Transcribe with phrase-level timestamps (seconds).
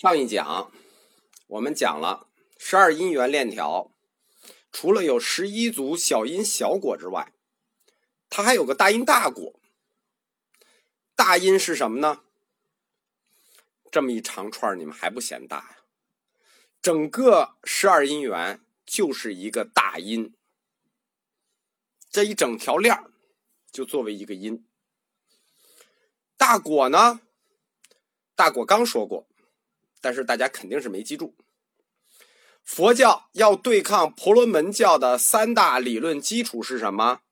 [0.00, 0.72] 上一讲
[1.46, 3.92] 我们讲了十二因缘链条，
[4.72, 7.34] 除了有十一组小因小果之外，
[8.30, 9.60] 它还有个大因大果。
[11.14, 12.22] 大因是什么呢？
[13.92, 15.76] 这么一长串，你们还不嫌大呀？
[16.80, 20.34] 整个十二因缘就是一个大因，
[22.08, 23.04] 这一整条链
[23.70, 24.66] 就作为一个因。
[26.38, 27.20] 大果呢？
[28.34, 29.26] 大果刚说过。
[30.00, 31.36] 但是大家肯定是没记住，
[32.62, 37.22] 佛教要对抗婆罗门教的三大理论基础是什么？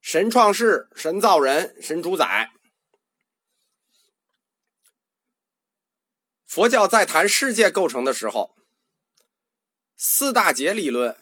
[0.00, 2.50] 神创世、神造人、神主宰。
[6.44, 8.56] 佛教在谈世界构成的时候，
[9.96, 11.16] 四大劫理论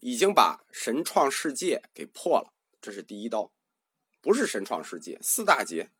[0.00, 3.50] 已经把神创世界给破了，这是第一刀，
[4.20, 5.90] 不是神创世界，四大劫。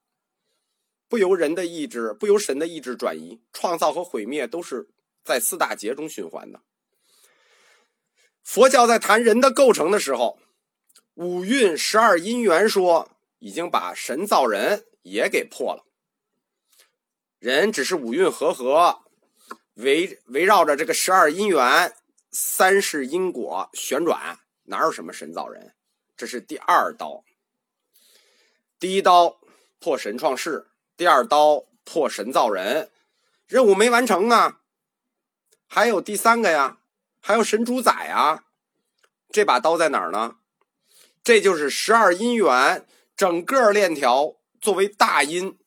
[1.09, 4.89] 不由人的意志，不由神的意志转移，创造和毁灭都是
[5.25, 6.63] 在四大劫中循环的。
[8.43, 10.39] 佛教在谈人的构成的时候，
[11.15, 15.85] 五蕴十二因缘说已经把神造人也给破了。
[17.39, 19.03] 人只是五蕴和合，
[19.75, 21.95] 围围绕着这个十二因缘、
[22.31, 25.75] 三世因果旋转，哪有什么神造人？
[26.17, 27.25] 这是第二刀。
[28.79, 29.41] 第一刀
[29.79, 30.67] 破神创世。
[30.97, 32.91] 第二刀破神造人，
[33.47, 34.61] 任务没完成啊！
[35.67, 36.79] 还有第三个呀，
[37.21, 38.45] 还有神主宰啊！
[39.31, 40.37] 这把刀在哪儿呢？
[41.23, 45.59] 这就是十二因缘整个链条作为大因，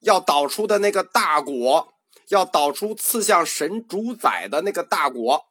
[0.00, 1.94] 要导出的那个大果，
[2.28, 5.46] 要导出刺向神主宰的那个大果，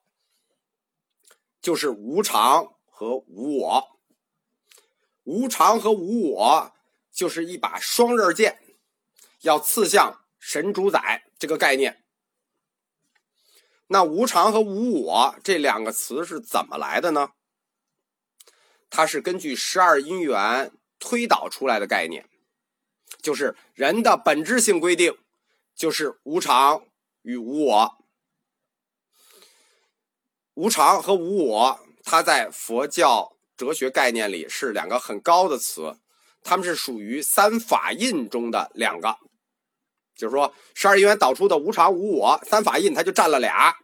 [1.62, 4.00] 就是无常和无我。
[5.24, 6.72] 无常和无我
[7.12, 8.60] 就是一把双刃剑。
[9.42, 12.04] 要刺向神主宰这个概念，
[13.88, 17.32] 那无常和无我这两个词是怎么来的呢？
[18.90, 22.28] 它是根据十二因缘推导出来的概念，
[23.22, 25.18] 就是人的本质性规定
[25.76, 26.84] 就是无常
[27.22, 27.98] 与无我。
[30.56, 35.98] 无常和无我，它在佛教哲学概念里是两个很高的词，
[36.44, 39.18] 它们是属于三法印中的两个。
[40.20, 43.78] 就是说，十二因缘导出的无常、无我三法印，它就占了俩。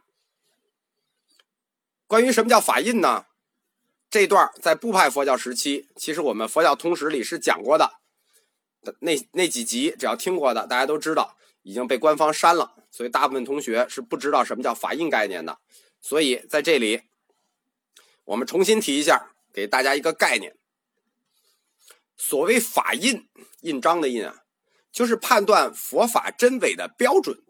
[2.06, 3.24] 关于什么叫法印呢？
[4.10, 7.94] 这段在部派佛教时期，其实我们佛教通史里是讲过的。
[9.00, 15.58] 那那几集，只要听过的，大家都知道，已经被官方删了，所以大部分同学是不知道什么叫法印概念的。
[16.02, 17.02] 所以在这里，
[18.26, 20.54] 我们重新提一下，给大家一个概念。
[22.16, 23.26] 所谓法印，
[23.62, 24.42] 印章的印啊。
[24.96, 27.42] 就是判断佛法真伪的标准，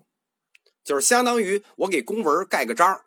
[0.82, 3.04] 就是相当于我给公文盖个章，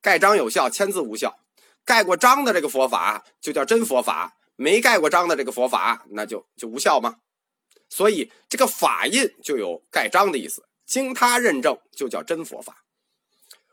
[0.00, 1.38] 盖章有效，签字无效。
[1.84, 7.18] 盖过章的这个佛法就叫真佛法，没盖过章的这个佛法那就就无效吗？
[7.90, 12.86] 所以这个法印就有盖章的意思，经他认证就叫真佛法，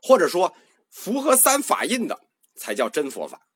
[0.01, 0.53] 或者说
[0.91, 2.19] 符合三法印的
[2.53, 3.47] 才叫真佛法。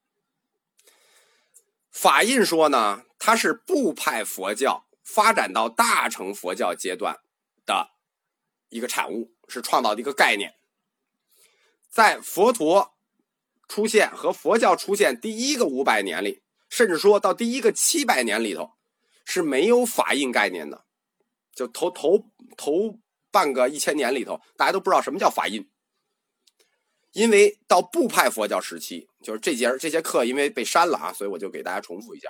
[1.92, 4.86] 法印说呢，它是部派佛教。
[5.04, 7.20] 发展到大乘佛教阶段
[7.66, 7.92] 的
[8.70, 10.56] 一个产物，是创造的一个概念。
[11.90, 12.96] 在佛陀
[13.68, 18.72] 出现和佛教出现第一个五百年里，甚至说到第一个七百年里头，
[19.26, 20.86] 是没有法印概念的。
[21.54, 23.00] 就头头头
[23.30, 25.70] 半个一千年里头，大家都不知道什么叫法印。
[27.12, 32.30] 因为到部派佛教时期，就是这节这些课因为被删了啊，所以我就给大家重复一下。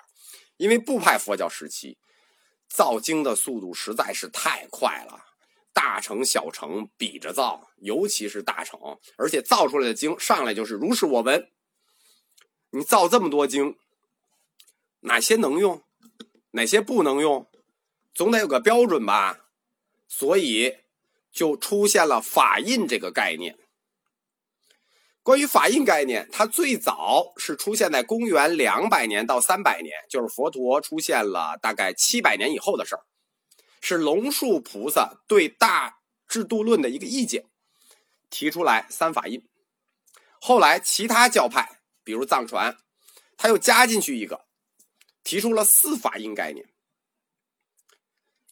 [0.57, 1.97] 因为部派佛教时期。
[2.67, 5.25] 造经的速度实在是太快了，
[5.73, 8.79] 大成小成比着造，尤其是大成，
[9.17, 11.49] 而且造出来的经上来就是如是我闻。
[12.71, 13.77] 你造这么多经，
[15.01, 15.83] 哪些能用，
[16.51, 17.47] 哪些不能用，
[18.13, 19.45] 总得有个标准吧？
[20.07, 20.77] 所以
[21.31, 23.57] 就出现了法印这个概念。
[25.23, 33.05] 关于法印概念，它最早是出现在公元两百年到三百年，就是佛陀出现了大概七百年以后的事儿，
[33.79, 37.45] 是龙树菩萨对大制度论的一个意见，
[38.29, 39.47] 提出来三法印。
[40.41, 42.77] 后来其他教派，比如藏传，
[43.37, 44.43] 他又加进去一个，
[45.23, 46.67] 提出了四法印概念。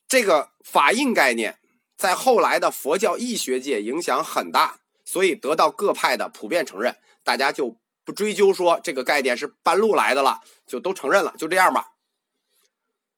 [0.08, 1.60] 这个法印概念
[1.98, 4.81] 在后来的佛教义学界影响很大。
[5.12, 11.96] 所以得到各派的普遍承认，大家就不追究说这个概念是半路来的了，就都承认了，就这样吧。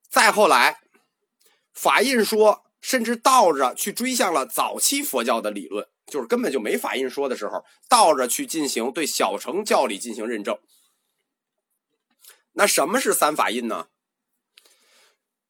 [0.09, 0.79] 再后来，
[1.71, 10.57] 法印说甚至倒着去追向了早期佛教的理论，就是根本就没法印说的时候，倒着去进行对小乘教理进行认证。
[12.53, 13.89] 那什么是三法印呢？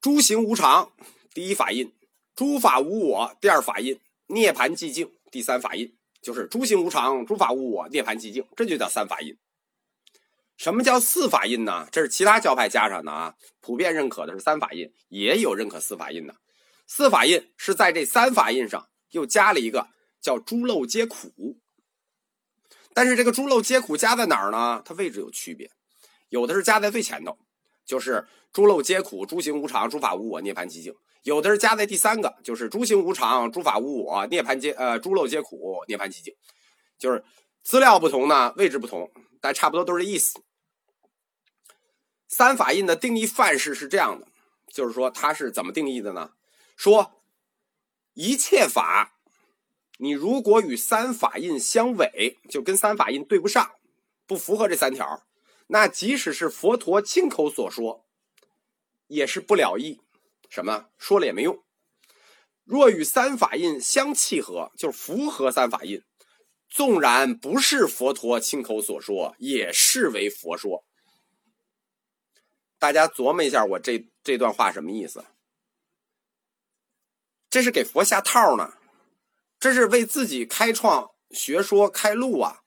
[0.01, 0.91] 诸行无常，
[1.33, 1.93] 第一法印；
[2.35, 3.95] 诸法无我，第二法印；
[4.27, 5.95] 涅盘寂静，第三法印。
[6.23, 9.37] 就是诸行无常，诸法无我，涅盘寂静，这就叫三法印。
[10.55, 11.87] 什么叫四法印呢？
[11.91, 16.35] 这是其他教派加上的啊，普遍认可的是三法印，也有认可四法印的。
[16.87, 19.89] 四法印是在这三法印上又加了一个
[20.21, 21.59] 叫“诸漏皆苦”，
[22.93, 24.81] 但是这个“诸漏皆苦”加在哪儿呢？
[24.85, 25.71] 它位置有区别，
[26.29, 27.37] 有的是加在最前头，
[27.85, 30.94] 就是“诸漏皆苦，诸行无常，诸法无我，涅槃寂静”；
[31.24, 36.33] 有的是加在第三个，就是“诸行无常，诸法无我，涅槃皆呃诸漏皆苦，涅槃寂静”。
[36.97, 37.24] 就是
[37.62, 40.41] 资料不同呢，位置不同，但差不多都是这意思。
[42.27, 44.27] 三法印的定义范式是这样的，
[44.68, 46.31] 就是说它是怎么定义的呢？
[46.75, 47.21] 说
[48.13, 49.13] 一切法，
[49.97, 53.74] 你如果与三法印相违，就跟三法印对不上，
[54.25, 55.24] 不符合这三条，
[55.73, 58.05] 那即使是佛陀亲口所说，
[59.07, 59.99] 也是不了义。
[60.47, 61.63] 什么说了也没用。
[62.63, 66.03] 若与三法印相契合，就是符合三法印，
[66.69, 70.85] 纵然不是佛陀亲口所说，也视为佛说。
[72.77, 75.25] 大家琢磨一下，我这这段话什么意思？
[77.49, 78.77] 这是给佛下套呢，
[79.59, 82.62] 这是为自己开创学说开路啊！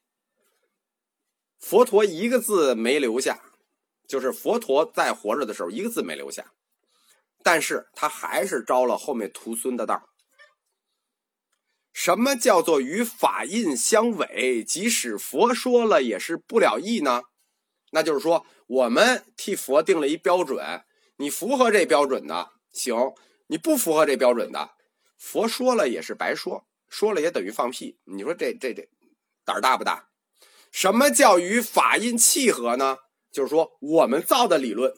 [1.58, 3.40] 佛陀一个字没留下，
[4.08, 6.52] 就是佛陀在活着的时候一个字没留下，
[7.42, 10.08] 但是他还是招了后面徒孙的道。
[11.92, 14.62] 什么叫做与法印相违？
[14.62, 17.22] 即使佛说了也是不了义呢？
[17.92, 20.84] 那就是说，我们替佛定了一标准，
[21.16, 23.14] 你符合这标准的行，
[23.46, 24.72] 你不符合这标准的。
[25.16, 27.98] 佛说了也是白说，说了也等于放屁。
[28.04, 28.86] 你说这这这
[29.44, 30.05] 胆儿大不大？
[30.76, 32.98] 什么叫与法印契合呢？
[33.32, 34.92] 就是说我们造的理论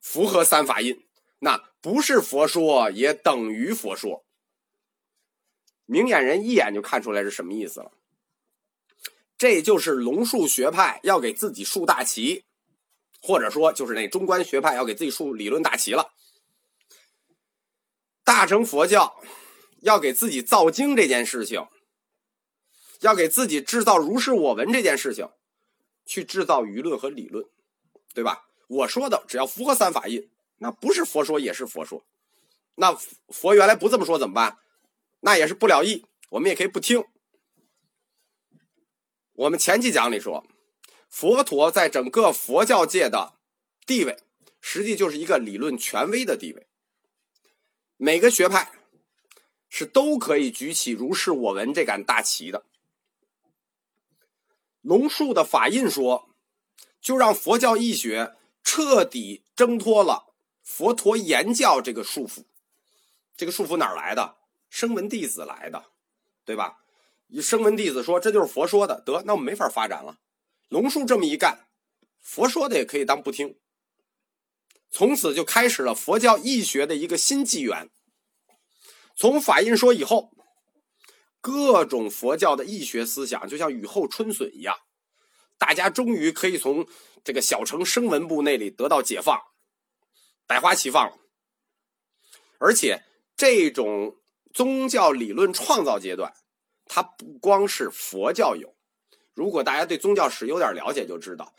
[0.00, 1.06] 符合三法印，
[1.38, 4.24] 那不是佛说也等于佛说。
[5.86, 7.92] 明眼人一眼就看出来是什么意思了。
[9.36, 12.44] 这就是龙树学派要给自己树大旗，
[13.22, 16.10] 或者说就是那中观学派要给自己树理论大旗了。
[18.24, 19.22] 大乘佛教
[19.82, 21.68] 要给自己造经这件事情，
[23.00, 25.28] 要给自己制造如是我闻这件事情，
[26.04, 27.44] 去制造舆论和理论，
[28.14, 28.46] 对吧？
[28.68, 30.28] 我说的只要符合三法印，
[30.58, 32.04] 那不是佛说也是佛说。
[32.74, 32.94] 那
[33.28, 34.58] 佛原来不这么说怎么办？
[35.20, 37.04] 那也是不了义，我们也可以不听。
[39.32, 40.46] 我们前期讲里说，
[41.08, 43.34] 佛陀在整个佛教界的
[43.86, 44.18] 地位，
[44.60, 46.66] 实际就是一个理论权威的地位。
[47.96, 48.70] 每个学派
[49.68, 52.64] 是都可以举起如是我闻这杆大旗的。
[54.88, 56.30] 龙树的法印说，
[56.98, 60.32] 就让佛教义学彻底挣脱了
[60.62, 62.46] 佛陀言教这个束缚。
[63.36, 64.36] 这个束缚哪儿来的？
[64.70, 65.84] 声闻弟子来的，
[66.46, 66.78] 对吧？
[67.42, 70.20] 声闻弟子说这就是佛说的，得那我们没法发展了。
[70.70, 71.68] 龙树这么一干，
[72.18, 73.58] 佛说的也可以当不听。
[74.90, 77.90] 从此就开始了佛教义学的一个新纪元。
[79.14, 80.30] 从法印说以后，
[81.42, 84.76] 各种佛教的义学思想就像雨后春笋一样，
[85.58, 86.86] 大家终于可以从
[87.24, 89.38] 这个小城声闻部那里得到解放，
[90.46, 91.18] 百花齐放。
[92.58, 93.04] 而且
[93.36, 94.16] 这种
[94.54, 96.32] 宗教理论创造阶段，
[96.86, 98.74] 它不光是佛教有，
[99.34, 101.54] 如果大家对宗教史有点了解，就知道。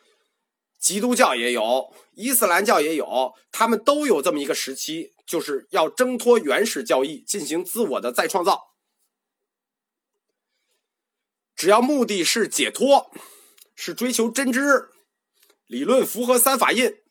[0.78, 8.74] 基督教也有，伊斯兰教也有，他们都有这么一个时期，就是要挣脱原始教义，进行自我的再创造。
[11.54, 13.12] 只要目的是解脱，
[13.82, 14.90] 是追求真知，
[15.66, 17.02] 理论符合三法印，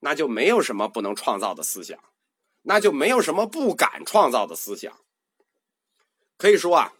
[0.00, 1.96] 那就没有什么不能创造的思想，
[2.62, 5.00] 那就没有什么不敢创造的思想。
[6.36, 6.92] 可以说啊，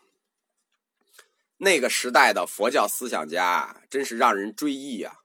[1.57, 5.17] 那个时代的佛教思想家真是让人追忆啊。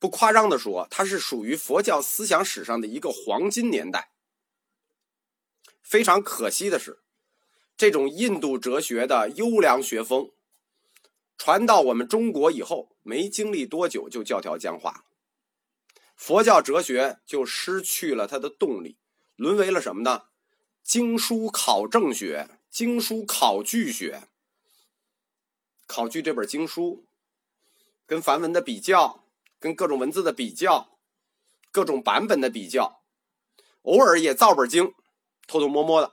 [0.00, 4.10] 不夸张的说，它是属于佛教思想史上的一个黄金年代。
[5.80, 7.04] 非常可惜的是，
[7.76, 10.32] 这种印度哲学的优良学风
[11.44, 15.04] 传到我们中国以后，没经历多久就教条僵化，
[16.14, 18.96] 佛教哲学就失去了它的动力，
[19.34, 20.26] 沦为了什么呢？
[20.84, 24.28] 经书考证学、经书考据学。
[25.88, 27.06] 考据这本经书
[28.06, 29.24] 跟梵文的比较。
[29.58, 30.96] 跟各种文字的比较，
[31.72, 33.02] 各种版本的比较，
[33.82, 34.94] 偶尔也造本经，
[35.48, 36.12] 偷偷摸摸的。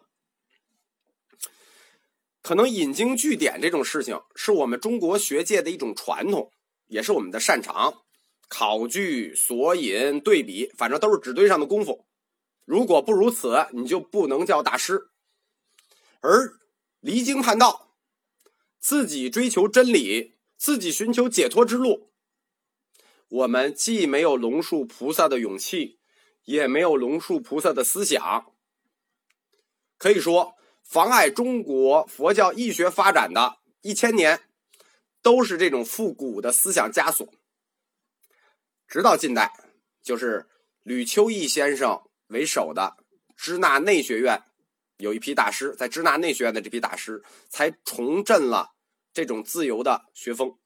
[2.42, 6.52] 可能引经据典这种事情，是我们中国学界的一种传统，
[6.88, 8.02] 也是我们的擅长。
[8.48, 12.08] 考据、索引、对比，反正都是纸堆上的功夫。
[12.66, 15.10] 如果不如此，你就不能叫大师。
[16.22, 16.58] 而
[17.00, 17.96] 离经叛道，
[18.80, 22.12] 自己追求真理，自己寻求解脱之路，
[23.28, 26.00] 我们既没有龙树菩萨的勇气，
[26.46, 28.54] 也没有龙树菩萨的思想。
[29.98, 30.56] 可以说，
[30.90, 34.42] 妨碍中国佛教义学发展的一千年，
[35.22, 37.32] 都是这种复古的思想枷锁。
[38.88, 39.54] 直到近代，
[40.02, 40.50] 就是
[40.82, 42.98] 吕秋义先生为首的
[43.38, 44.42] 支那内学院
[44.98, 48.72] 有一批大师，在支那内学院的这批大师才重振了
[49.14, 50.58] 这种自由的学风。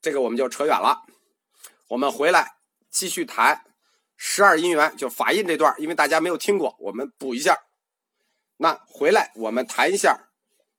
[0.00, 1.02] 这个我们就扯远了，
[1.88, 3.64] 我们回来继续谈
[4.16, 7.65] 十二因缘，就法印这段，因为大家没有听过，我们补一下。
[8.58, 10.30] 那回来我们谈一下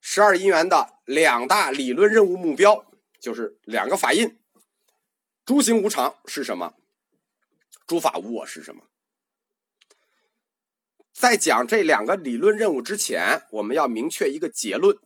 [0.02, 2.86] 十二因缘的两大理论任务目标，
[3.20, 4.40] 就是两个法印。
[5.46, 6.74] 诸行无常是什么？
[7.86, 8.84] 诸法无我是什么？
[11.14, 14.98] 在讲这两个理论任务之前，我们要明确一个结论：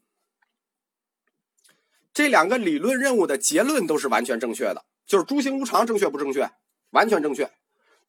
[2.14, 6.50] 这两个理论任务的结论都是完全正确的，就是诸行无常正确不正确？
[6.90, 7.52] 完全正确。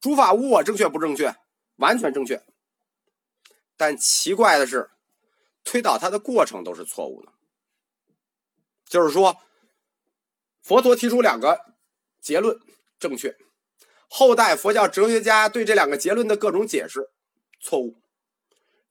[0.01, 1.35] 诸法无我正确不正确？
[1.77, 2.43] 完全正确。
[3.83, 4.93] 但奇怪的是，
[5.65, 7.33] 推导它的过程都是错误的。
[8.87, 9.39] 就是说，
[10.63, 11.59] 佛陀提出两个。
[12.21, 12.57] 结论
[13.01, 13.37] 正确，
[14.07, 17.11] 后代佛教哲学家对这两个结论的各种解释
[17.61, 18.01] 错误，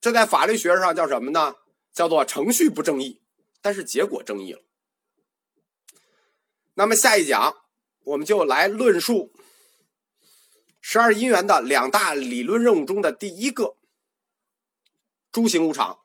[0.02, 1.56] 这在法律学上叫什么呢？
[1.94, 3.22] 叫做程序不正义，
[3.62, 4.62] 但是结果正义了。
[6.74, 7.56] 那么下一讲
[8.04, 9.32] 我们就来论述
[10.82, 13.78] 十二因缘的两大理论任务中的第一个：
[15.32, 16.01] 诸行无常。